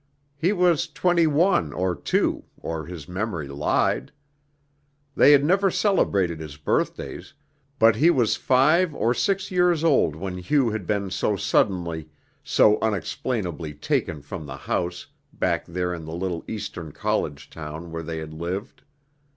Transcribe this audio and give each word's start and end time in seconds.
He 0.35 0.51
was 0.51 0.87
twenty 0.87 1.27
one 1.27 1.71
or 1.73 1.93
two 1.95 2.45
or 2.57 2.87
his 2.87 3.07
memory 3.07 3.47
lied. 3.47 4.11
They 5.15 5.31
had 5.31 5.45
never 5.45 5.69
celebrated 5.69 6.39
his 6.39 6.57
birthdays, 6.57 7.35
but 7.77 7.97
he 7.97 8.09
was 8.09 8.35
five 8.35 8.95
or 8.95 9.13
six 9.13 9.51
years 9.51 9.83
old 9.83 10.15
when 10.15 10.39
Hugh 10.39 10.71
had 10.71 10.87
been 10.87 11.11
so 11.11 11.35
suddenly, 11.35 12.09
so 12.43 12.79
unexplainably 12.79 13.75
taken 13.75 14.23
from 14.23 14.47
the 14.47 14.57
house, 14.57 15.05
back 15.33 15.67
there 15.67 15.93
in 15.93 16.05
the 16.05 16.15
little 16.15 16.43
Eastern 16.47 16.91
college 16.93 17.47
town 17.51 17.91
where 17.91 18.01
they 18.01 18.17
had 18.17 18.33
lived. 18.33 18.81